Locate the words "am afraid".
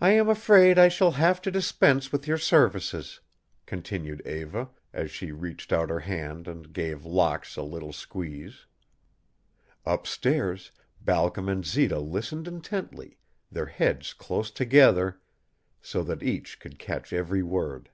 0.14-0.80